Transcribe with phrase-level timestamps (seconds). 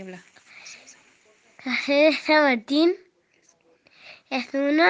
[0.00, 0.24] Habla.
[1.64, 2.96] La sede de San Martín
[4.28, 4.84] es uno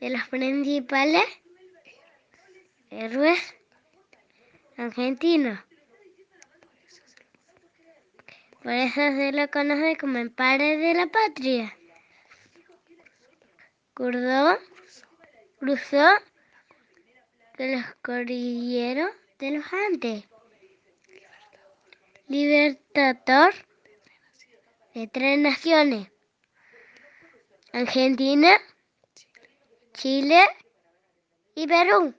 [0.00, 1.24] de los principales
[2.88, 3.38] héroes
[4.78, 5.58] argentinos.
[8.62, 11.76] Por eso se lo conoce como el padre de la patria.
[13.92, 14.58] Cruzó,
[15.58, 16.08] cruzó
[17.58, 20.29] los cordilleros de los Andes.
[22.30, 23.52] Libertador
[24.94, 26.12] de tres naciones.
[27.72, 28.56] Argentina,
[29.94, 30.40] Chile
[31.56, 32.14] y Perú.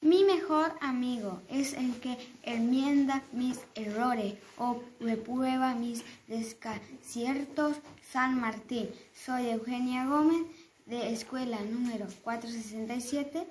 [0.00, 7.78] Mi mejor amigo es el que enmienda mis errores o reprueba mis desaciertos.
[8.08, 8.90] San Martín.
[9.12, 10.46] Soy Eugenia Gómez
[10.84, 13.44] de escuela número 467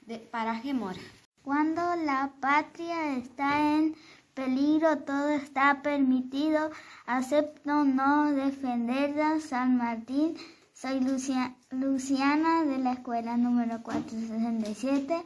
[0.00, 0.98] de Paraje Mora.
[1.44, 3.94] Cuando la patria está en
[4.36, 6.70] peligro, todo está permitido.
[7.06, 9.40] Acepto no defenderla.
[9.40, 10.36] San Martín.
[10.74, 11.00] Soy
[11.70, 15.24] Luciana de la escuela número 467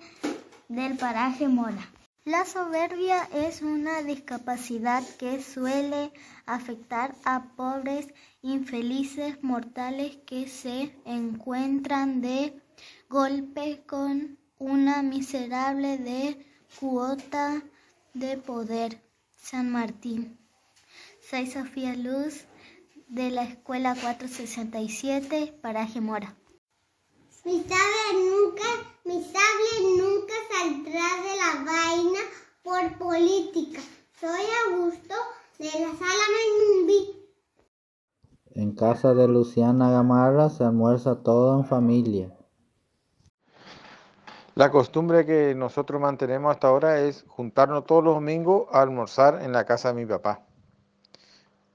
[0.69, 1.84] del paraje Mora.
[2.25, 6.12] La soberbia es una discapacidad que suele
[6.47, 8.06] afectar a pobres
[8.42, 12.62] infelices mortales que se encuentran de
[13.08, 16.47] golpe con una miserable de
[16.78, 17.61] cuota
[18.14, 19.00] de poder.
[19.42, 20.39] San Martín.
[21.28, 22.44] Soy Sofía Luz
[23.08, 26.36] de la Escuela 467, Paraje Mora.
[27.44, 28.64] Mi sable nunca,
[29.05, 32.20] mi sable nunca saldrá de la vaina
[32.62, 33.80] por política.
[34.20, 35.14] Soy Augusto
[35.58, 37.17] de la Sala Menví.
[38.50, 42.36] En casa de Luciana Gamarra se almuerza todo en familia.
[44.56, 49.52] La costumbre que nosotros mantenemos hasta ahora es juntarnos todos los domingos a almorzar en
[49.52, 50.40] la casa de mi papá.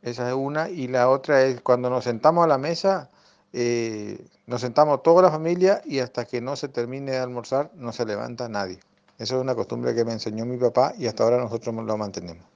[0.01, 0.69] Esa es una.
[0.69, 3.09] Y la otra es cuando nos sentamos a la mesa,
[3.53, 7.93] eh, nos sentamos toda la familia y hasta que no se termine de almorzar no
[7.93, 8.80] se levanta nadie.
[9.17, 12.55] Eso es una costumbre que me enseñó mi papá y hasta ahora nosotros lo mantenemos.